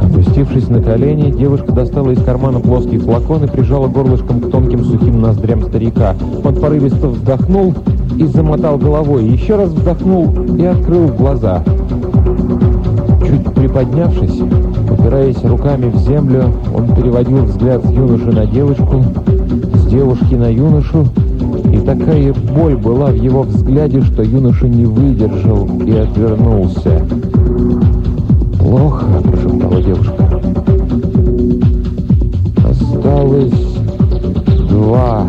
[0.00, 5.20] Опустившись на колени, девушка достала из кармана плоский флакон и прижала горлышком к тонким сухим
[5.20, 6.14] ноздрям старика.
[6.44, 7.74] Он порывисто вздохнул
[8.16, 11.62] и замотал головой, еще раз вздохнул и открыл глаза.
[13.26, 14.40] Чуть приподнявшись,
[14.90, 19.02] упираясь руками в землю, он переводил взгляд с юноши на девочку,
[19.74, 21.06] с девушки на юношу,
[21.70, 27.06] и такая боль была в его взгляде, что юноша не выдержал и отвернулся.
[28.58, 30.40] «Плохо»,— прошептала девушка.
[32.66, 33.52] «Осталось
[34.70, 35.28] два»,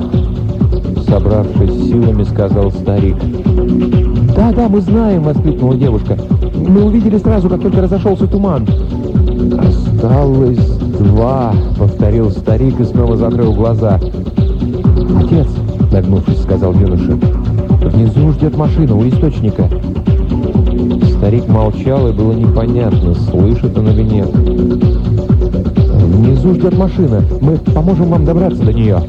[1.09, 3.17] —собравшись силами, сказал старик.
[4.33, 6.17] «Да, да, мы знаем»,— воскликнула девушка.
[6.55, 8.65] «Мы увидели сразу, как только разошелся туман».
[9.59, 10.65] «Осталось
[10.99, 13.99] два»,— повторил старик и снова закрыл глаза.
[15.17, 15.47] «Отец»,—
[15.91, 17.13] нагнувшись, сказал юноша,—
[17.81, 19.69] «внизу ждет машина у источника».
[21.17, 24.29] Старик молчал, и было непонятно, слышит он или нет.
[25.93, 27.23] «Внизу ждет машина.
[27.41, 29.01] Мы поможем вам добраться до нее».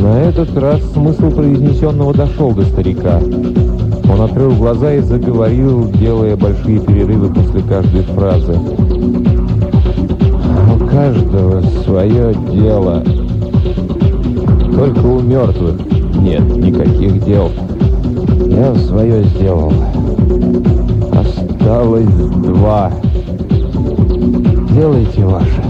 [0.00, 3.20] На этот раз смысл произнесенного дошел до старика.
[4.10, 8.58] Он открыл глаза и заговорил, делая большие перерывы после каждой фразы.
[10.74, 13.04] «У каждого свое дело.
[14.78, 15.74] Только у мертвых
[16.22, 17.50] нет никаких дел.
[18.46, 19.72] Я свое сделал».
[21.12, 22.92] Осталось два.
[24.70, 25.62] Делайте ваше.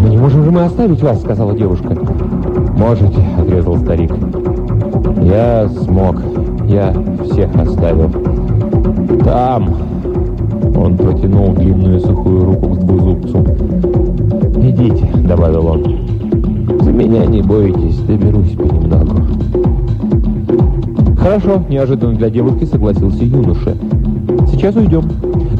[0.00, 1.88] «Мы не можем же мы оставить вас»,— сказала девушка.
[2.76, 4.12] «Можете»,— отрезал старик.
[5.20, 6.22] «Я смог.
[6.66, 6.94] Я
[7.24, 8.10] всех оставил.
[9.24, 9.74] Там...»
[10.76, 13.38] Он протянул длинную сухую руку к двузубцу.
[14.62, 16.27] «Идите»,— добавил он.
[16.80, 19.22] «За меня не бойтесь, доберусь понемногу».
[21.18, 23.76] «Хорошо»,— неожиданно для девушки согласился юноша.
[24.50, 25.04] «Сейчас уйдем.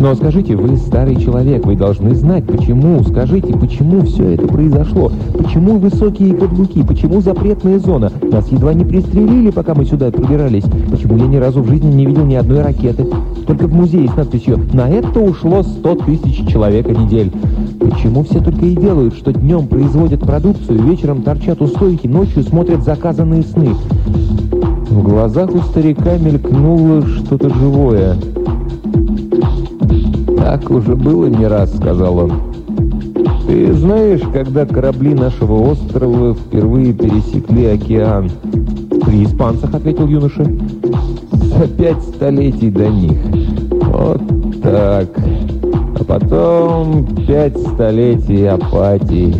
[0.01, 5.11] Но скажите, вы старый человек, вы должны знать, почему, скажите, почему все это произошло?
[5.37, 6.85] Почему высокие каблуки?
[6.85, 8.13] Почему запретная зона?
[8.23, 10.63] Нас едва не пристрелили, пока мы сюда пробирались.
[10.89, 13.07] Почему я ни разу в жизни не видел ни одной ракеты?
[13.49, 17.33] Только в музее с надписью «На это ушло 100 тысяч человека недель».
[17.81, 22.85] Почему все только и делают, что днем производят продукцию, вечером торчат у стойки, ночью смотрят
[22.85, 23.71] заказанные сны?
[24.91, 28.17] В глазах у старика мелькнуло что-то живое.
[30.49, 32.33] «Так уже было не раз»,— сказал он.
[33.47, 38.31] «Ты знаешь, когда корабли нашего острова впервые пересекли океан?
[39.05, 40.47] «При испанцах»,— ответил юноша.
[41.33, 43.19] «За пять столетий до них.
[43.93, 44.23] Вот
[44.63, 45.09] так.
[46.01, 49.35] А потом пять столетий апатии».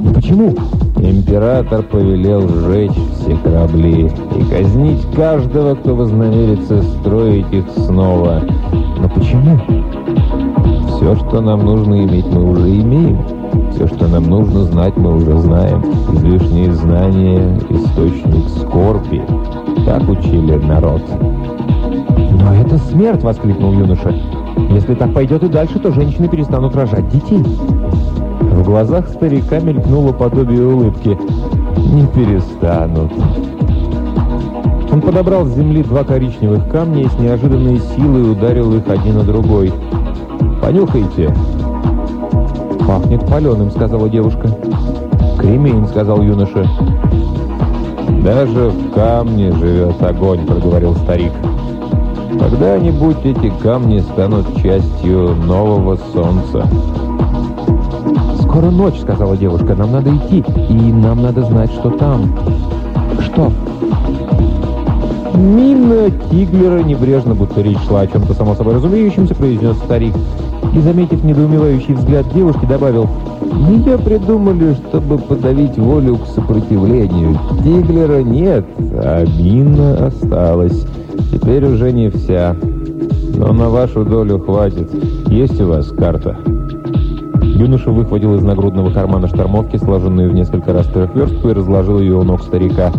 [0.00, 0.54] «Но почему?»
[0.98, 8.42] Император повелел сжечь все корабли и казнить каждого, кто вознамерится строить их снова.
[9.00, 9.58] Но почему?
[11.02, 13.18] Все, что нам нужно иметь, мы уже имеем.
[13.72, 15.82] Все, что нам нужно знать, мы уже знаем.
[16.12, 19.20] Излишние знания— источник скорби.
[19.84, 21.02] Так учили народ.
[22.30, 24.14] «Но это смерть!»— воскликнул юноша.
[24.70, 27.42] «Если так пойдет и дальше, то женщины перестанут рожать детей».
[28.40, 31.18] В глазах старика мелькнуло подобие улыбки.
[31.92, 33.10] «Не перестанут».
[34.92, 39.24] Он подобрал с земли два коричневых камня и с неожиданной силой ударил их один на
[39.24, 39.72] другой.
[40.62, 41.34] «Понюхайте!»
[42.86, 44.48] «Пахнет паленым»,— сказала девушка.
[45.36, 46.64] «Кремень»,— сказал юноша.
[48.22, 51.32] «Даже в камне живет огонь»,— проговорил старик.
[52.38, 56.64] «Когда-нибудь эти камни станут частью нового солнца».
[58.42, 59.74] «Скоро ночь»,— сказала девушка.
[59.74, 62.38] «Нам надо идти, и нам надо знать, что там».
[63.20, 63.50] «Что?»
[65.34, 70.14] Мина Тиглера небрежно, будто речь шла о чем-то само собой разумеющемся, произнес старик.
[70.74, 73.06] И, заметив недоумевающий взгляд девушки, добавил,
[73.68, 77.38] «Ее придумали, чтобы подавить волю к сопротивлению.
[77.62, 78.64] Тиглера нет,
[78.94, 80.86] а Мина осталась.
[81.30, 82.56] Теперь уже не вся.
[83.36, 84.90] Но на вашу долю хватит.
[85.28, 86.38] Есть у вас карта?»
[87.42, 92.22] Юноша выхватил из нагрудного кармана штормовки, сложенную в несколько раз трехверстку, и разложил ее у
[92.22, 92.90] ног старика.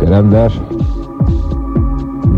[0.00, 0.54] «Карандаш!»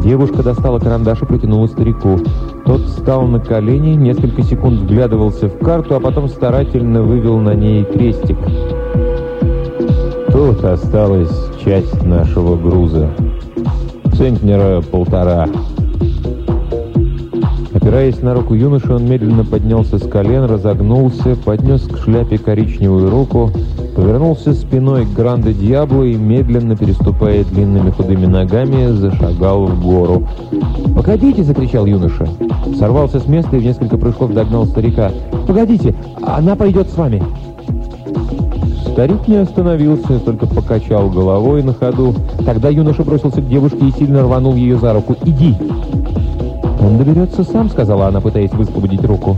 [0.02, 2.18] Девушка достала карандаш и протянула старику.
[2.64, 7.84] Тот встал на колени, несколько секунд вглядывался в карту, а потом старательно вывел на ней
[7.84, 8.38] крестик.
[10.30, 13.10] Тут осталась часть нашего груза.
[14.16, 15.48] Центнера полтора.
[17.74, 23.50] Опираясь на руку юноши, он медленно поднялся с колен, разогнулся, поднес к шляпе коричневую руку,
[23.96, 30.28] повернулся спиной к Гранде Диабло и, медленно переступая длинными худыми ногами, зашагал в гору.
[30.94, 32.28] «Погодите!»— закричал юноша.
[32.78, 35.10] Сорвался с места и в несколько прыжков догнал старика.
[35.46, 35.94] «Погодите!
[36.22, 37.22] Она пойдет с вами!»
[38.92, 42.14] Старик не остановился, только покачал головой на ходу.
[42.44, 45.16] Тогда юноша бросился к девушке и сильно рванул ее за руку.
[45.24, 45.54] «Иди!»
[46.78, 49.36] «Он доберется сам»,— сказала она, пытаясь высвободить руку.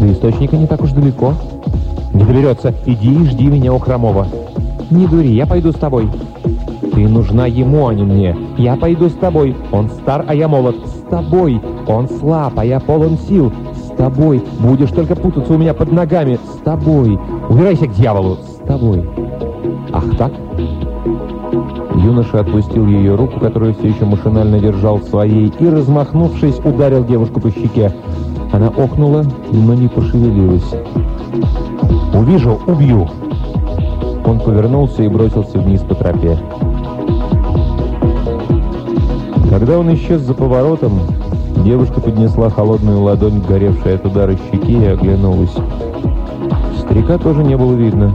[0.00, 1.34] «До источника не так уж далеко».
[2.12, 2.74] «Не доберется.
[2.86, 4.26] Иди и жди меня у Хромова».
[4.90, 6.08] «Не дури, я пойду с тобой».
[6.92, 8.36] «Ты нужна ему, а не мне.
[8.58, 9.56] Я пойду с тобой.
[9.72, 10.76] Он стар, а я молод.
[10.86, 11.60] С тобой.
[11.86, 13.52] Он слаб, а я полон сил.
[13.74, 14.42] С тобой.
[14.60, 16.38] Будешь только путаться у меня под ногами.
[16.54, 17.18] С тобой.
[17.48, 18.36] Убирайся к дьяволу.
[18.36, 19.04] С тобой».
[19.92, 20.32] «Ах так?»
[21.96, 27.50] Юноша отпустил ее руку, которую все еще машинально держал своей, и, размахнувшись, ударил девушку по
[27.50, 27.92] щеке.
[28.52, 30.74] Она охнула, но не пошевелилась.
[32.12, 33.08] «Увижу, убью!»
[34.24, 36.38] Он повернулся и бросился вниз по тропе.
[39.50, 41.00] Когда он исчез за поворотом,
[41.64, 45.54] девушка поднесла холодную ладонь горевшей от удара щеки и оглянулась.
[46.78, 48.14] Старика тоже не было видно.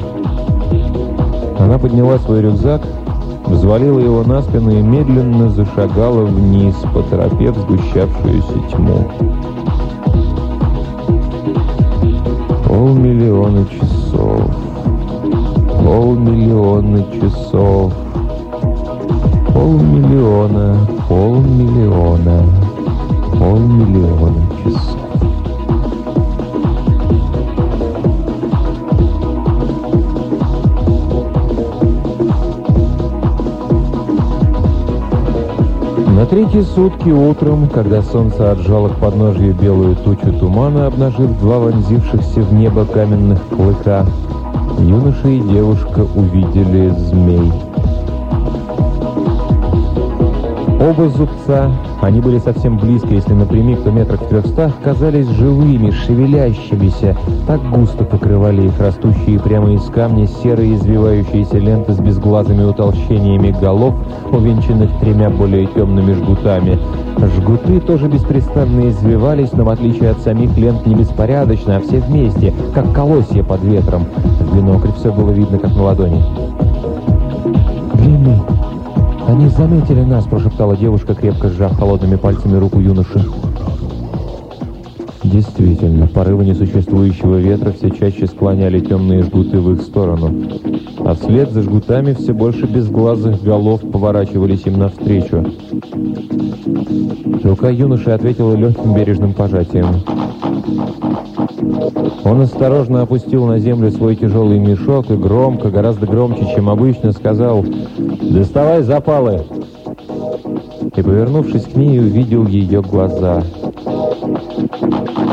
[1.57, 2.83] Она подняла свой рюкзак,
[3.47, 9.09] взвалила его на спину и медленно зашагала вниз по тропе в сгущавшуюся тьму.
[12.65, 14.41] Полмиллиона часов,
[15.83, 17.93] полмиллиона часов,
[19.53, 20.77] полмиллиона,
[21.09, 22.58] полмиллиона,
[23.39, 24.97] полмиллиона часов.
[36.15, 42.41] На третьи сутки утром, когда солнце отжало к подножью белую тучу тумана, обнажив два вонзившихся
[42.41, 44.05] в небо каменных клыка,
[44.79, 47.51] юноша и девушка увидели змей.
[50.81, 51.71] Оба зубца,
[52.01, 57.17] они были совсем близко, если напрямик, то метрах в трехстах, казались живыми, шевелящимися.
[57.45, 63.95] Так густо покрывали их растущие прямо из камня серые извивающиеся ленты с безглазыми утолщениями голов,
[64.31, 66.79] увенчанных тремя более темными жгутами.
[67.35, 72.53] Жгуты тоже беспрестанно извивались, но в отличие от самих лент не беспорядочно, а все вместе,
[72.73, 74.05] как колосья под ветром.
[74.39, 76.23] В бинокль все было видно, как на ладони.
[77.95, 78.48] «Длинный!»
[79.29, 83.23] «Они заметили нас»,— прошептала девушка, крепко сжав холодными пальцами руку юноши.
[85.23, 90.33] Действительно, порывы несуществующего ветра все чаще склоняли темные жгуты в их сторону.
[90.99, 95.45] А вслед за жгутами все больше безглазых голов поворачивались им навстречу.
[97.43, 99.87] Рука юноши ответила легким бережным пожатием.
[102.23, 107.65] Он осторожно опустил на землю свой тяжелый мешок и громко, гораздо громче, чем обычно, сказал
[108.21, 109.43] «Доставай запалы!»
[110.95, 113.43] И, повернувшись к ней, увидел ее глаза.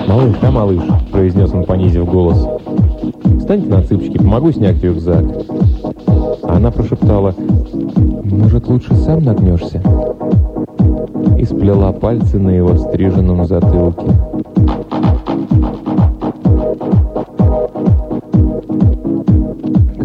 [0.09, 2.47] «Малыш, да, малыш!»— произнес он, понизив голос.
[3.39, 5.25] «Встаньте на цыпочки, помогу снять рюкзак».
[6.43, 7.35] Она прошептала
[8.25, 9.83] «Может, лучше сам нагнешься?»
[11.39, 14.07] И сплела пальцы на его стриженном затылке.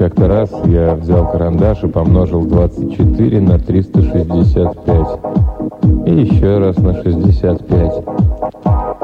[0.01, 5.07] Как-то раз я взял карандаш и помножил 24 на 365.
[6.07, 8.03] И еще раз на 65.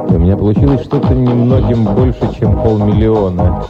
[0.10, 3.64] У меня получилось что-то немногим больше, чем полмиллиона.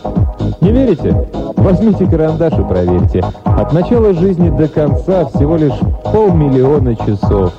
[0.61, 1.27] Не верите?
[1.57, 3.23] Возьмите карандаш и проверьте.
[3.43, 7.53] От начала жизни до конца всего лишь полмиллиона часов.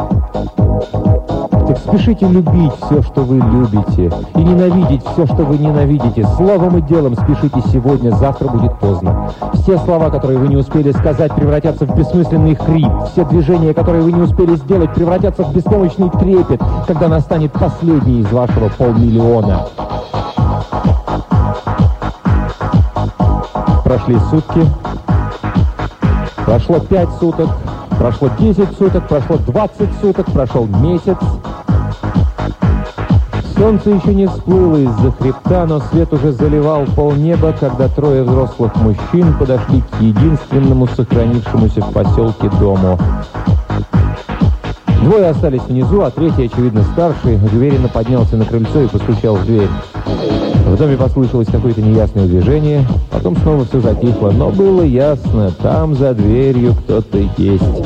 [1.69, 6.27] Так спешите любить все, что вы любите, и ненавидеть все, что вы ненавидите.
[6.37, 9.31] Словом и делом спешите сегодня, завтра будет поздно.
[9.53, 12.89] Все слова, которые вы не успели сказать, превратятся в бессмысленный хрип.
[13.13, 18.33] Все движения, которые вы не успели сделать, превратятся в беспомощный трепет, когда настанет последний из
[18.33, 19.67] вашего полмиллиона.
[23.85, 24.63] Прошли сутки,
[26.47, 27.51] прошло пять суток,
[27.99, 31.17] прошло десять суток, прошло двадцать суток, прошел месяц,
[33.69, 39.35] Солнце еще не всплыло из-за хребта, но свет уже заливал полнеба, когда трое взрослых мужчин
[39.39, 42.99] подошли к единственному сохранившемуся в поселке дому.
[45.03, 49.69] Двое остались внизу, а третий, очевидно старший, уверенно поднялся на крыльцо и постучал в дверь.
[50.65, 56.15] В доме послышалось какое-то неясное движение, потом снова все затихло, но было ясно, там за
[56.15, 57.85] дверью кто-то есть.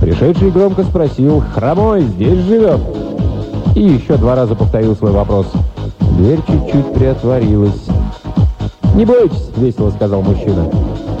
[0.00, 3.01] Пришедший громко спросил, «Хромой здесь живет?»
[3.74, 5.46] И еще два раза повторил свой вопрос.
[6.18, 7.86] Дверь чуть-чуть приотворилась.
[8.94, 10.70] «Не бойтесь»,— весело сказал мужчина.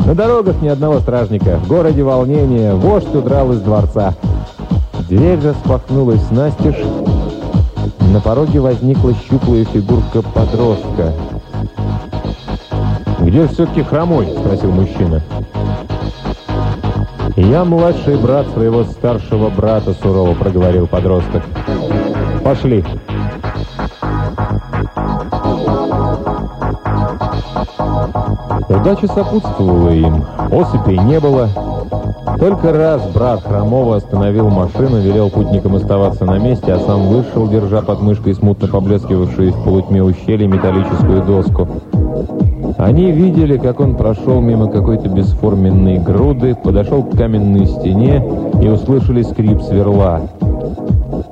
[0.04, 1.56] «На дорогах ни одного стражника.
[1.56, 2.74] В городе волнение.
[2.74, 4.14] Вождь удрал из дворца».
[5.08, 6.82] Дверь распахнулась настежь.
[8.12, 11.14] На пороге возникла щуплая фигурка подростка.
[13.20, 15.22] «Где все-таки хромой?»— спросил мужчина.
[17.36, 21.42] «Я младший брат своего старшего брата»,— сурово проговорил подросток.
[22.44, 22.84] Пошли.
[28.68, 30.24] Удача сопутствовала им.
[30.50, 31.48] Осыпей не было.
[32.38, 37.82] Только раз брат Хромова остановил машину, велел путникам оставаться на месте, а сам вышел, держа
[37.82, 41.68] под мышкой смутно поблескивавшую в полутьме ущелья металлическую доску.
[42.78, 48.24] Они видели, как он прошел мимо какой-то бесформенной груды, подошел к каменной стене
[48.60, 50.22] и услышали скрип сверла.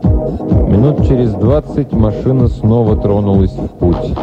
[0.03, 4.14] Минут через двадцать машина снова тронулась в путь.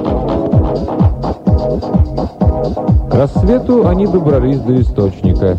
[3.09, 5.57] К рассвету они добрались до источника.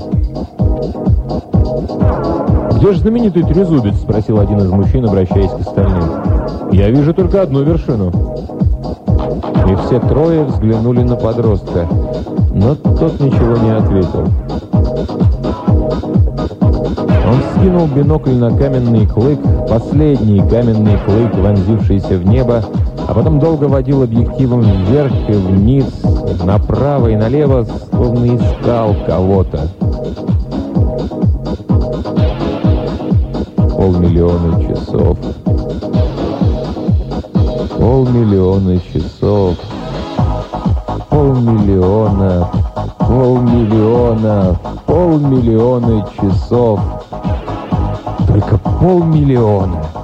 [2.76, 6.04] «Где же знаменитый трезубец?»— спросил один из мужчин, обращаясь к остальным.
[6.72, 8.12] «Я вижу только одну вершину».
[9.68, 11.88] И все трое взглянули на подростка,
[12.54, 14.28] но тот ничего не ответил.
[17.28, 22.64] Он скинул бинокль на каменный клык, последний каменный клык, вонзившийся в небо,
[23.06, 25.84] а потом долго водил объективом вверх и вниз,
[26.42, 29.68] направо и налево, словно искал кого-то.
[33.76, 35.18] Полмиллиона часов.
[37.78, 39.56] Полмиллиона часов.
[41.10, 42.48] Полмиллиона.
[42.98, 44.58] Полмиллиона.
[44.86, 46.80] Полмиллиона часов
[48.78, 49.97] полмиллиона.